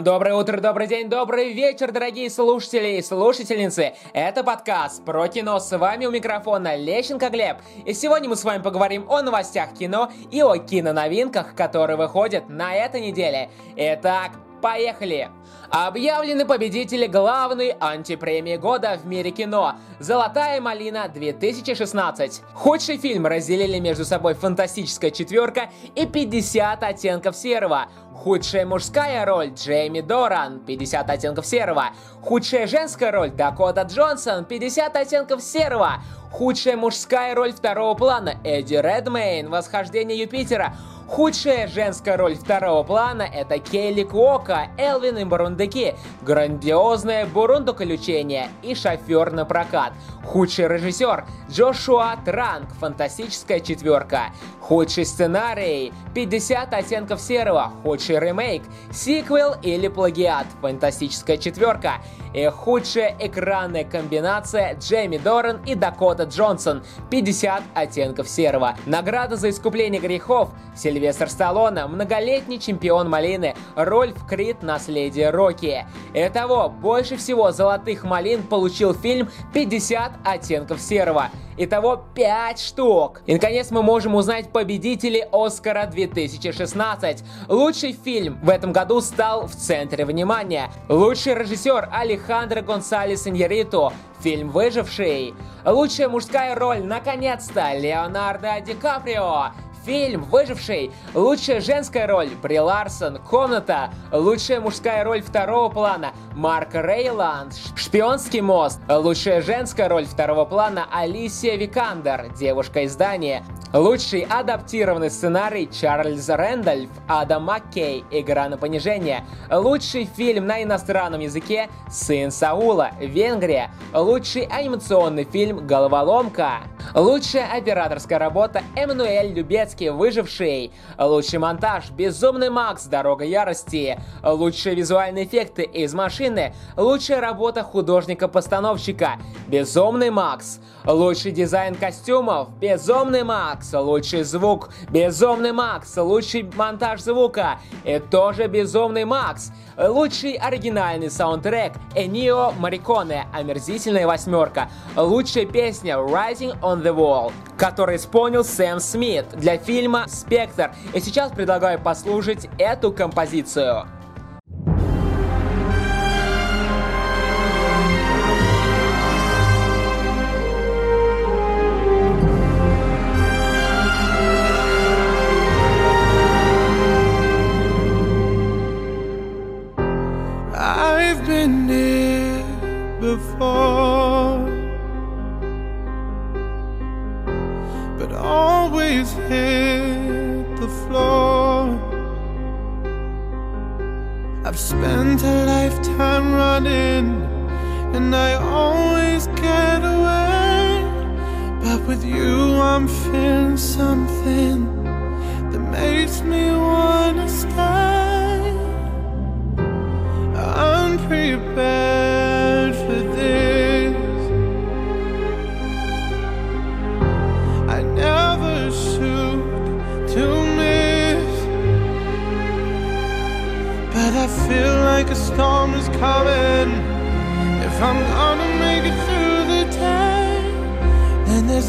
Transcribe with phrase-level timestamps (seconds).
[0.00, 3.92] Всем доброе утро, добрый день, добрый вечер, дорогие слушатели и слушательницы.
[4.14, 5.60] Это подкаст про кино.
[5.60, 7.58] С вами у микрофона Лещенко Глеб.
[7.84, 12.74] И сегодня мы с вами поговорим о новостях кино и о киноновинках, которые выходят на
[12.74, 13.50] этой неделе.
[13.76, 14.30] Итак,
[14.60, 15.30] поехали!
[15.70, 22.42] Объявлены победители главной антипремии года в мире кино «Золотая малина 2016».
[22.54, 27.86] Худший фильм разделили между собой «Фантастическая четверка» и «50 оттенков серого».
[28.20, 31.86] Худшая мужская роль Джейми Доран, 50 оттенков серого.
[32.20, 36.02] Худшая женская роль Дакота Джонсон, 50 оттенков серого.
[36.30, 40.74] Худшая мужская роль второго плана Эдди Редмейн, Восхождение Юпитера.
[41.10, 49.32] Худшая женская роль второго плана это Кейли Куока, Элвин и Бурундуки, грандиозное бурундука-лечение и шофер
[49.32, 49.92] на прокат.
[50.24, 54.26] Худший режиссер Джошуа Транк, фантастическая четверка.
[54.70, 57.72] Худший сценарий 50 оттенков серого.
[57.82, 61.94] Худший ремейк, сиквел или плагиат, фантастическая четверка.
[62.32, 68.76] И худшая экранная комбинация Джейми Доран и Дакота Джонсон 50 оттенков серого.
[68.86, 75.84] Награда за искупление грехов Сильвестр Сталлоне, многолетний чемпион малины, роль в Крит Наследие Рокки.
[76.14, 81.30] Итого, больше всего золотых малин получил фильм 50 оттенков серого.
[81.62, 83.20] Итого 5 штук.
[83.26, 87.24] И наконец мы можем узнать победителей Оскара 2016.
[87.48, 90.70] Лучший фильм в этом году стал в центре внимания.
[90.90, 93.94] Лучший режиссер Алехандро Гонсалес Иньярито.
[94.22, 95.32] Фильм «Выживший».
[95.64, 99.52] Лучшая мужская роль, наконец-то, Леонардо Ди Каприо.
[99.86, 100.92] Фильм «Выживший».
[101.14, 103.16] Лучшая женская роль– Бри Ларсон.
[103.16, 103.88] «Комната».
[104.12, 107.54] Лучшая мужская роль второго плана– Марк Рейланд.
[107.76, 108.78] «Шпионский мост».
[108.90, 113.42] Лучшая женская роль второго плана– Алисия Викандер, девушка из Дании.
[113.72, 119.24] Лучший адаптированный сценарий Чарльз Рэндольф, Адам Маккей, Игра на понижение.
[119.48, 123.70] Лучший фильм на иностранном языке Сын Саула, Венгрия.
[123.94, 126.62] Лучший анимационный фильм Головоломка.
[126.96, 130.72] Лучшая операторская работа Эммануэль Любецкий, Выживший.
[130.98, 134.00] Лучший монтаж Безумный Макс, Дорога ярости.
[134.24, 136.54] Лучшие визуальные эффекты из машины.
[136.76, 139.12] Лучшая работа художника-постановщика
[139.46, 140.58] Безумный Макс.
[140.84, 143.59] Лучший дизайн костюмов Безумный Макс.
[143.72, 145.96] Лучший звук Безумный Макс.
[145.96, 149.52] Лучший монтаж звука и тоже Безумный Макс.
[149.76, 154.68] Лучший оригинальный саундтрек Энио Мариконе Омерзительная восьмерка.
[154.96, 160.72] Лучшая песня Rising on the Wall, который исполнил Сэм Смит для фильма «Спектр».
[160.92, 163.86] И сейчас предлагаю послушать эту композицию.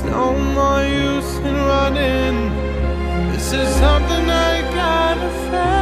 [0.04, 2.38] No more use in running.
[3.32, 5.81] This is something I gotta face.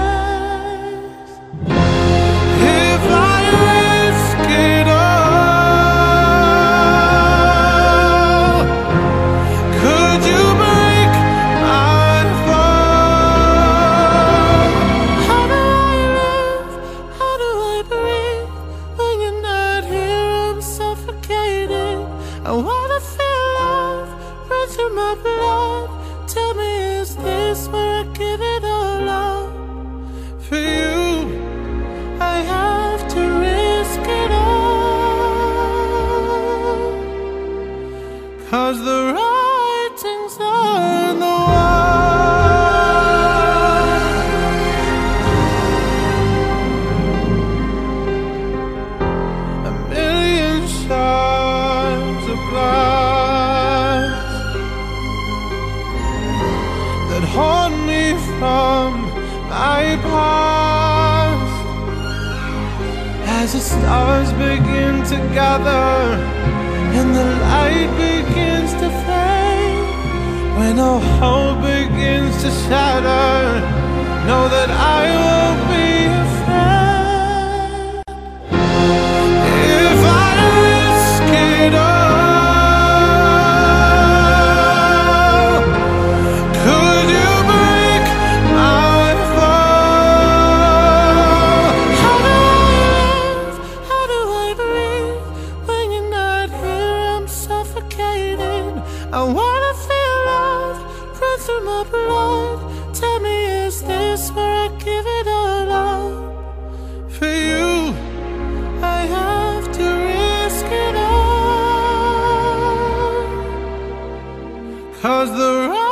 [115.02, 115.89] Cause the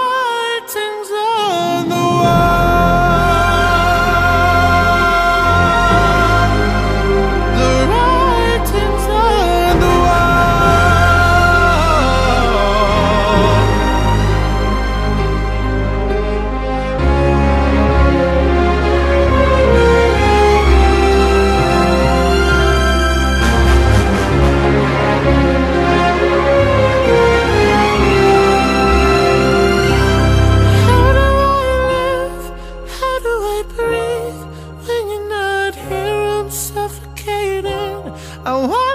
[33.78, 34.42] breathe
[34.86, 36.24] when you're not here?
[36.40, 37.98] I'm suffocating.
[38.46, 38.87] I wanna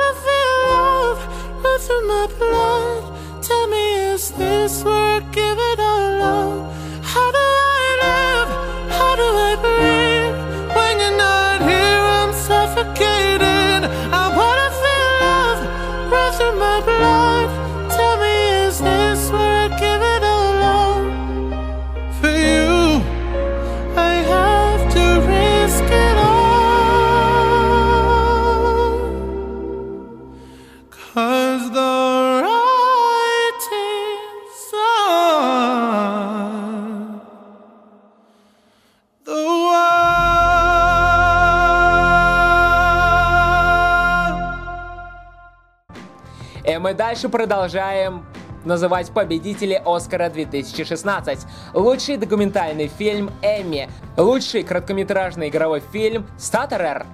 [46.64, 48.25] И мы дальше продолжаем
[48.64, 51.40] называть победителей Оскара 2016.
[51.75, 53.90] Лучший документальный фильм Эмми.
[54.16, 57.04] Лучший короткометражный игровой фильм Статтерер.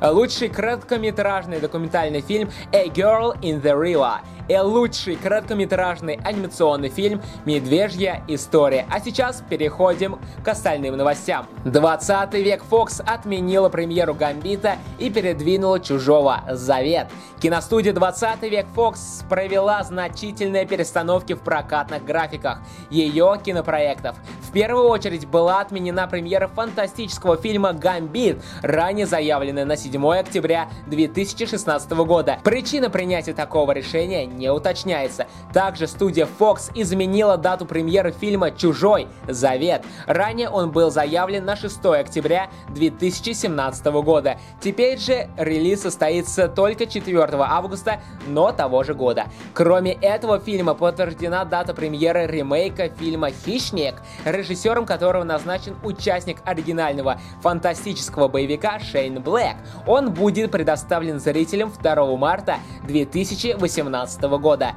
[0.00, 4.20] Лучший короткометражный документальный фильм A Girl in the River.
[4.48, 8.86] И лучший короткометражный анимационный фильм «Медвежья история».
[8.90, 11.46] А сейчас переходим к остальным новостям.
[11.64, 17.08] 20 век Fox отменила премьеру «Гамбита» и передвинула «Чужого Завет».
[17.40, 24.16] Киностудия 20 век Fox провела значительные перестановки в прокатных графиках ее кинопроектов.
[24.42, 31.90] В первую очередь была отменена премьера фантастического фильма «Гамбит», ранее заявленная на 7 октября 2016
[31.90, 32.38] года.
[32.44, 35.26] Причина принятия такого решения не уточняется.
[35.52, 39.84] Также студия Fox изменила дату премьеры фильма «Чужой Завет».
[40.06, 44.38] Ранее он был заявлен на 6 октября 2017 года.
[44.60, 49.26] Теперь же релиз состоится только 4 августа, но того же года.
[49.54, 58.28] Кроме этого фильма подтверждена дата премьеры ремейка фильма «Хищник», режиссером которого назначен участник оригинального фантастического
[58.28, 59.56] боевика Шейн Блэк.
[59.86, 64.74] Он будет предоставлен зрителям 2 марта 2018 года.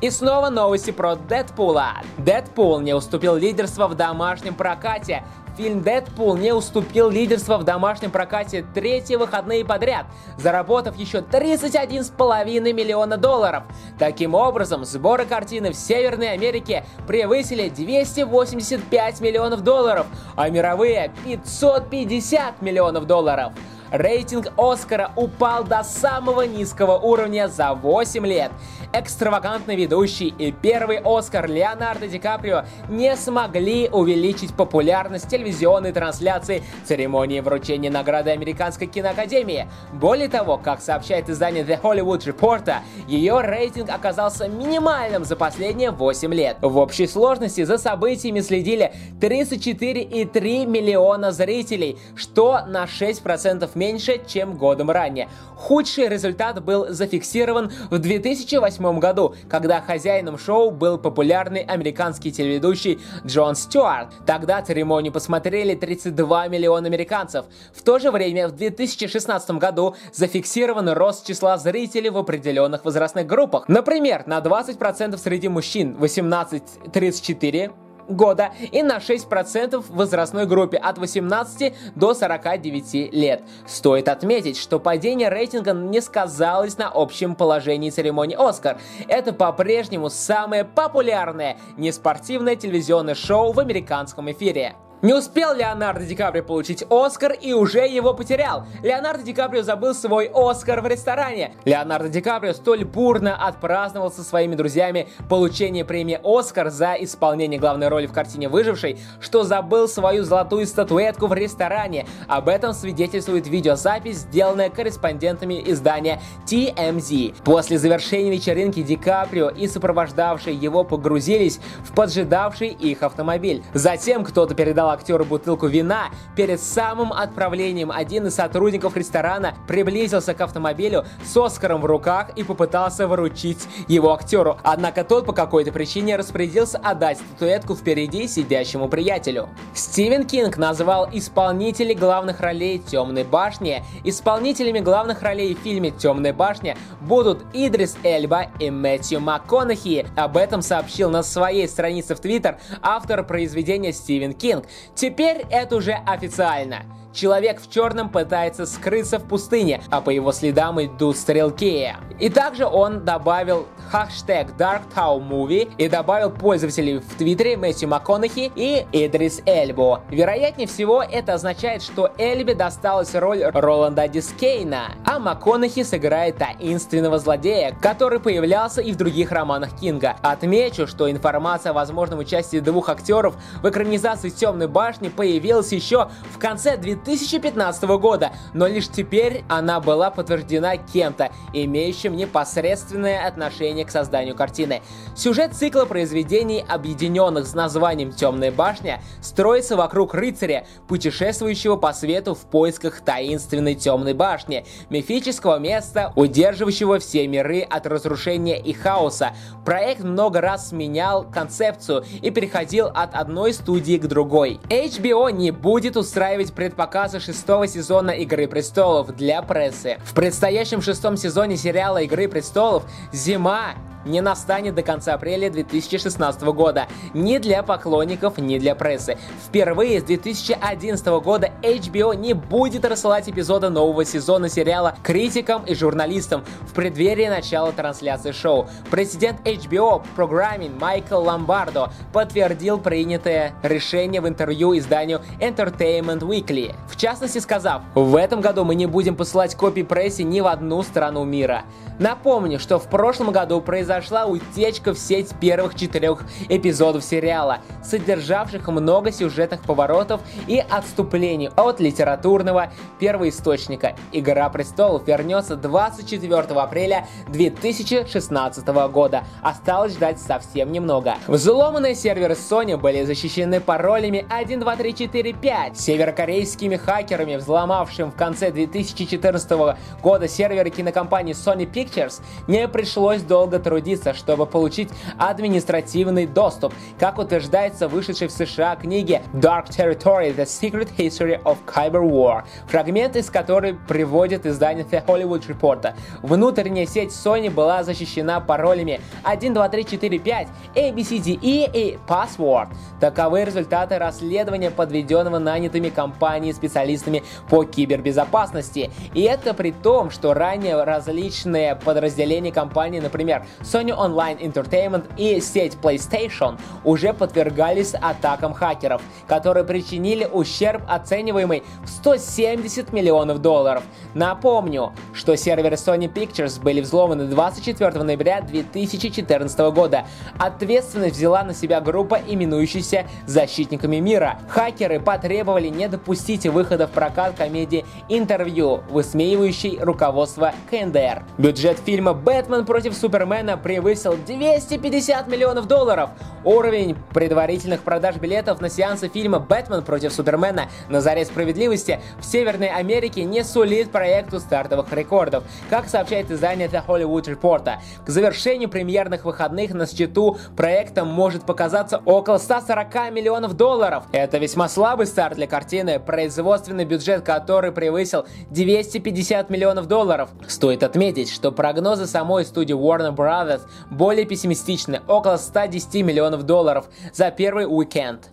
[0.00, 2.02] И снова новости про Дэдпула.
[2.18, 5.24] Дэдпул не уступил лидерство в домашнем прокате.
[5.56, 10.04] Фильм «Дэдпул» не уступил лидерство в домашнем прокате третьи выходные подряд,
[10.36, 13.62] заработав еще 31,5 миллиона долларов.
[13.98, 23.06] Таким образом, сборы картины в Северной Америке превысили 285 миллионов долларов, а мировые 550 миллионов
[23.06, 23.54] долларов.
[23.90, 28.50] Рейтинг Оскара упал до самого низкого уровня за 8 лет.
[28.98, 37.40] Экстравагантный ведущий и первый Оскар Леонардо Ди Каприо не смогли увеличить популярность телевизионной трансляции церемонии
[37.40, 39.68] вручения награды Американской киноакадемии.
[39.92, 42.76] Более того, как сообщает издание The Hollywood Reporter,
[43.06, 46.56] ее рейтинг оказался минимальным за последние 8 лет.
[46.62, 54.90] В общей сложности за событиями следили 34,3 миллиона зрителей, что на 6% меньше, чем годом
[54.90, 55.28] ранее.
[55.54, 63.54] Худший результат был зафиксирован в 2008 году, когда хозяином шоу был популярный американский телеведущий Джон
[63.54, 64.08] Стюарт.
[64.26, 67.46] Тогда церемонию посмотрели 32 миллиона американцев.
[67.74, 73.68] В то же время в 2016 году зафиксирован рост числа зрителей в определенных возрастных группах.
[73.68, 81.74] Например, на 20% среди мужчин 18-34 года и на 6% в возрастной группе от 18
[81.94, 83.42] до 49 лет.
[83.66, 88.78] Стоит отметить, что падение рейтинга не сказалось на общем положении церемонии «Оскар».
[89.08, 94.76] Это по-прежнему самое популярное неспортивное телевизионное шоу в американском эфире.
[95.02, 98.64] Не успел Леонардо Ди Каприо получить Оскар и уже его потерял.
[98.82, 101.52] Леонардо Ди Каприо забыл свой Оскар в ресторане.
[101.66, 107.88] Леонардо Ди Каприо столь бурно отпраздновал со своими друзьями получение премии Оскар за исполнение главной
[107.88, 112.06] роли в картине «Выживший», что забыл свою золотую статуэтку в ресторане.
[112.26, 117.34] Об этом свидетельствует видеозапись, сделанная корреспондентами издания TMZ.
[117.44, 123.62] После завершения вечеринки Ди Каприо и сопровождавшие его погрузились в поджидавший их автомобиль.
[123.74, 126.10] Затем кто-то передал подал актеру бутылку вина.
[126.36, 132.44] Перед самым отправлением один из сотрудников ресторана приблизился к автомобилю с Оскаром в руках и
[132.44, 134.58] попытался выручить его актеру.
[134.62, 139.48] Однако тот по какой-то причине распорядился отдать статуэтку впереди сидящему приятелю.
[139.74, 143.82] Стивен Кинг назвал исполнителей главных ролей «Темной башни».
[144.04, 150.06] Исполнителями главных ролей в фильме «Темная башня» будут Идрис Эльба и Мэтью МакКонахи.
[150.16, 154.64] Об этом сообщил на своей странице в Твиттер автор произведения Стивен Кинг.
[154.94, 156.84] Теперь это уже официально.
[157.16, 161.94] Человек в черном пытается скрыться в пустыне, а по его следам идут стрелки.
[162.20, 169.40] И также он добавил хэштег DarkTownMovie и добавил пользователей в Твиттере Мэтью МакКонахи и Идрис
[169.46, 170.00] Эльбу.
[170.10, 177.74] Вероятнее всего, это означает, что Эльбе досталась роль Роланда Дискейна, а МакКонахи сыграет таинственного злодея,
[177.80, 180.16] который появлялся и в других романах Кинга.
[180.20, 186.38] Отмечу, что информация о возможном участии двух актеров в экранизации «Темной башни» появилась еще в
[186.38, 193.90] конце 2000 2015 года, но лишь теперь она была подтверждена кем-то, имеющим непосредственное отношение к
[193.90, 194.82] созданию картины.
[195.14, 202.40] Сюжет цикла произведений, объединенных с названием «Темная башня», строится вокруг рыцаря, путешествующего по свету в
[202.50, 209.32] поисках таинственной темной башни, мифического места, удерживающего все миры от разрушения и хаоса.
[209.64, 214.58] Проект много раз менял концепцию и переходил от одной студии к другой.
[214.68, 219.98] HBO не будет устраивать предпоказания показа шестого сезона «Игры престолов» для прессы.
[220.04, 223.74] В предстоящем шестом сезоне сериала «Игры престолов» зима
[224.06, 229.18] не настанет до конца апреля 2016 года ни для поклонников, ни для прессы.
[229.46, 236.44] Впервые с 2011 года HBO не будет рассылать эпизоды нового сезона сериала критикам и журналистам
[236.62, 238.68] в преддверии начала трансляции шоу.
[238.90, 246.74] Президент HBO Programming Майкл Ломбардо подтвердил принятое решение в интервью изданию Entertainment Weekly.
[246.88, 250.82] В частности сказав, в этом году мы не будем посылать копии прессе ни в одну
[250.82, 251.64] страну мира.
[251.98, 253.60] Напомню, что в прошлом году
[253.96, 261.80] произошла утечка в сеть первых четырех эпизодов сериала, содержавших много сюжетных поворотов и отступлений от
[261.80, 263.96] литературного первоисточника.
[264.12, 269.24] «Игра престолов» вернется 24 апреля 2016 года.
[269.40, 271.14] Осталось ждать совсем немного.
[271.26, 275.80] Взломанные серверы Sony были защищены паролями 12345.
[275.80, 283.85] Северокорейскими хакерами, взломавшим в конце 2014 года серверы кинокомпании Sony Pictures, не пришлось долго трудиться,
[283.94, 290.88] чтобы получить административный доступ, как утверждается в вышедшей в США книге Dark Territory– The Secret
[290.96, 295.94] History of Cyber War, фрагмент из которой приводит издание The Hollywood Reporter.
[296.22, 302.68] Внутренняя сеть Sony была защищена паролями 1, 2, 3, 4, 5, ABCDE и Password.
[303.00, 308.90] Таковы результаты расследования, подведенного нанятыми компанией специалистами по кибербезопасности.
[309.14, 315.76] И это при том, что ранее различные подразделений компании, например, Sony Online Entertainment и сеть
[315.82, 323.82] PlayStation, уже подвергались атакам хакеров, которые причинили ущерб, оцениваемый в 170 миллионов долларов.
[324.14, 330.06] Напомню, что серверы Sony Pictures были взломаны 24 ноября 2014 года.
[330.38, 334.38] Ответственность взяла на себя группа, именующаяся «Защитниками мира».
[334.48, 341.24] Хакеры потребовали не допустить выхода в прокат комедии «Интервью», высмеивающей руководство КНДР.
[341.38, 346.10] Бюджет фильма «Бэтмен против Супермена» превысил 250 миллионов долларов.
[346.44, 352.68] Уровень предварительных продаж билетов на сеансы фильма «Бэтмен против Супермена» на заре справедливости в Северной
[352.68, 357.76] Америке не сулит проекту стартовых рекордов, как сообщает издание The Hollywood Reporter.
[358.04, 364.04] К завершению премьерных выходных на счету проекта может показаться около 140 миллионов долларов.
[364.12, 370.30] Это весьма слабый старт для картины, производственный бюджет которой превысил 250 миллионов долларов.
[370.46, 373.45] Стоит отметить, что прогнозы самой студии Warner Bros.
[373.46, 378.30] Brothers более пессимистичны, около 110 миллионов долларов за первый уикенд.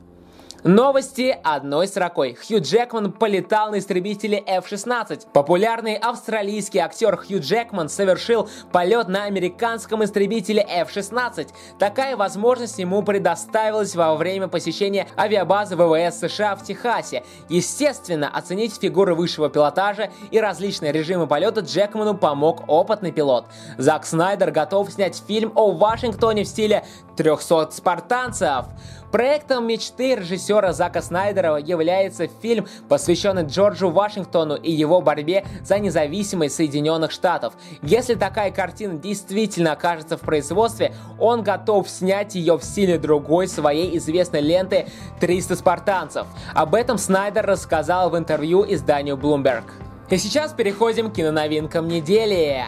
[0.63, 2.35] Новости одной строкой.
[2.35, 5.27] Хью Джекман полетал на истребителе F-16.
[5.33, 11.49] Популярный австралийский актер Хью Джекман совершил полет на американском истребителе F-16.
[11.79, 17.25] Такая возможность ему предоставилась во время посещения авиабазы ВВС США в Техасе.
[17.49, 23.47] Естественно, оценить фигуры высшего пилотажа и различные режимы полета Джекману помог опытный пилот.
[23.77, 26.85] Зак Снайдер готов снять фильм о Вашингтоне в стиле
[27.17, 28.67] 300 спартанцев.
[29.11, 30.15] Проектом мечты
[30.53, 37.53] режиссера Зака Снайдера является фильм, посвященный Джорджу Вашингтону и его борьбе за независимость Соединенных Штатов.
[37.81, 43.97] Если такая картина действительно окажется в производстве, он готов снять ее в стиле другой своей
[43.97, 44.87] известной ленты
[45.19, 46.27] «300 спартанцев».
[46.53, 49.63] Об этом Снайдер рассказал в интервью изданию Bloomberg.
[50.09, 52.65] И сейчас переходим к киноновинкам недели.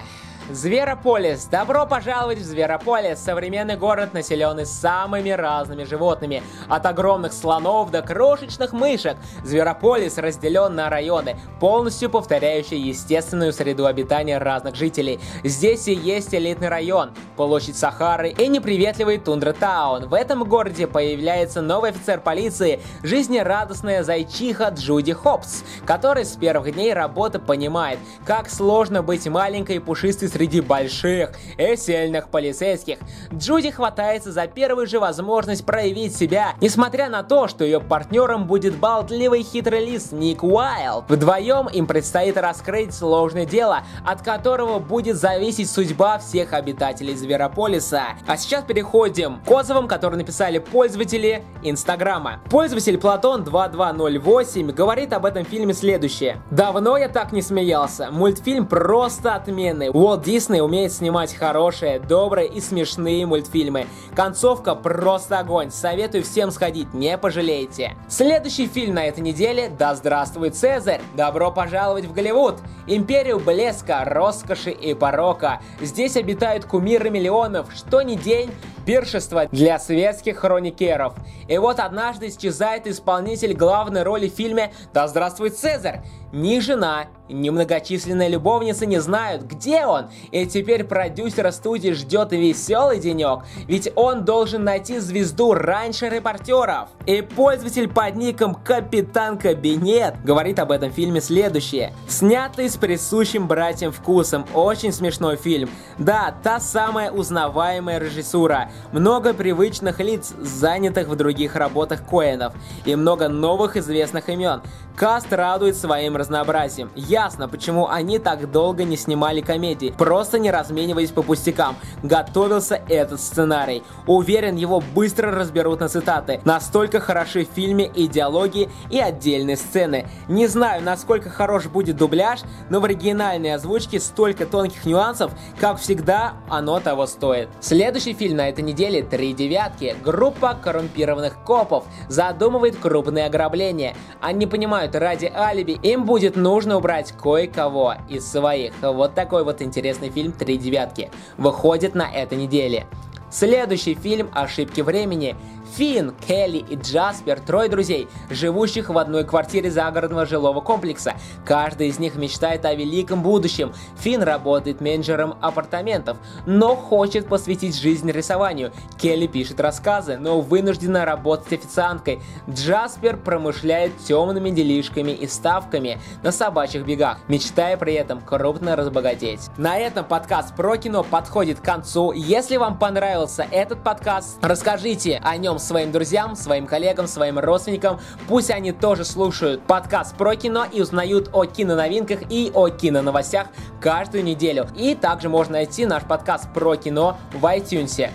[0.52, 1.46] Зверополис.
[1.46, 3.18] Добро пожаловать в Зверополис.
[3.18, 6.44] Современный город, населенный самыми разными животными.
[6.70, 9.18] От огромных слонов до крошечных мышек.
[9.44, 15.20] Зверополис разделен на районы, полностью повторяющие естественную среду обитания разных жителей.
[15.44, 20.08] Здесь и есть элитный район, площадь Сахары и неприветливый Тундра Таун.
[20.08, 26.94] В этом городе появляется новый офицер полиции, жизнерадостная зайчиха Джуди Хопс, который с первых дней
[26.94, 27.98] работы понимает,
[28.28, 32.98] как сложно быть маленькой пушистой среди больших и сильных полицейских.
[33.34, 38.76] Джуди хватается за первую же возможность проявить себя, несмотря на то, что ее партнером будет
[38.76, 41.06] болтливый хитрый лис Ник Уайлд.
[41.08, 48.04] Вдвоем им предстоит раскрыть сложное дело, от которого будет зависеть судьба всех обитателей Зверополиса.
[48.28, 52.42] А сейчас переходим к отзывам, которые написали пользователи Инстаграма.
[52.50, 56.42] Пользователь Платон 2208 говорит об этом фильме следующее.
[56.52, 58.10] Давно я так не смеялся.
[58.12, 59.92] Мультфильм просто отменный.
[59.92, 63.86] Уолт Дисней умеет снимать хорошие, добрые и смешные мультфильмы.
[64.16, 65.70] Концовка просто огонь.
[65.70, 67.96] Советую всем сходить, не пожалеете.
[68.10, 71.02] Следующий фильм на этой неделе «Да здравствует Цезарь».
[71.16, 72.56] Добро пожаловать в Голливуд.
[72.88, 75.62] Империю блеска, роскоши и порока.
[75.80, 77.68] Здесь обитают кумиры миллионов.
[77.76, 78.50] Что ни день,
[78.86, 81.14] пиршество для светских хроникеров.
[81.48, 86.02] И вот однажды исчезает исполнитель главной роли в фильме «Да здравствует Цезарь».
[86.32, 93.00] Ни жена, ни многочисленные любовницы не знают, где он, и теперь продюсера студии ждет веселый
[93.00, 96.90] денек, ведь он должен найти звезду раньше репортеров.
[97.06, 101.94] И пользователь под ником Капитан Кабинет говорит об этом фильме следующее.
[102.08, 105.70] Снятый с присущим братьям вкусом, очень смешной фильм.
[105.98, 112.54] Да, та самая узнаваемая режиссура, много привычных лиц, занятых в других работах Коэнов,
[112.86, 114.62] и много новых известных имен.
[114.96, 116.90] Каст радует своим разнообразием.
[116.96, 121.76] Ясно, почему они так долго не снимали комедии, просто не размениваясь по пустякам.
[122.04, 123.82] Готовился этот сценарий.
[124.06, 126.42] Уверен, его быстро разберут на цитаты.
[126.46, 130.08] Настолько хороши в фильме и диалоги, и отдельные сцены.
[130.28, 136.36] Не знаю, насколько хорош будет дубляж, но в оригинальной озвучке столько тонких нюансов, как всегда,
[136.52, 137.50] оно того стоит.
[137.60, 139.96] Следующий фильм на этой неделе «Три девятки».
[140.04, 143.96] Группа коррумпированных копов задумывает крупные ограбления.
[144.22, 148.72] Они понимают, ради алиби им будет нужно убрать кое-кого из своих.
[148.84, 149.64] Вот такой вот
[149.96, 152.86] интересный фильм «Три девятки» выходит на этой неделе.
[153.32, 155.36] Следующий фильм «Ошибки времени»
[155.76, 161.16] Финн, Келли и Джаспер– трое друзей, живущих в одной квартире загородного жилого комплекса.
[161.44, 163.74] Каждый из них мечтает о великом будущем.
[163.98, 168.72] Финн работает менеджером апартаментов, но хочет посвятить жизнь рисованию.
[168.98, 172.22] Келли пишет рассказы, но вынуждена работать официанткой.
[172.50, 179.50] Джаспер промышляет темными делишками и ставками на собачьих бегах, мечтая при этом крупно разбогатеть.
[179.58, 182.14] На этом подкаст про кино подходит к концу.
[182.14, 188.00] Если вам понравился этот подкаст, расскажите о нем своим друзьям, своим коллегам, своим родственникам.
[188.28, 193.48] Пусть они тоже слушают подкаст про кино и узнают о киноновинках и о киноновостях
[193.82, 194.68] каждую неделю.
[194.76, 198.10] И также можно найти наш подкаст про кино в iTunes.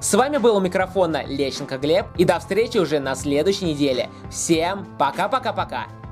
[0.00, 4.10] С вами был у микрофона Лещенко Глеб, и до встречи уже на следующей неделе.
[4.30, 6.03] Всем пока-пока-пока!